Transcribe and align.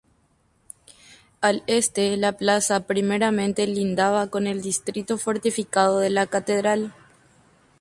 Al 1.41 1.61
este 1.67 2.17
la 2.17 2.31
plaza 2.35 2.87
primeramente 2.87 3.67
lindaba 3.67 4.31
con 4.31 4.47
el 4.47 4.63
distrito 4.63 5.19
fortificado 5.19 5.99
de 5.99 6.09
la 6.09 6.25
catedral. 6.25 6.95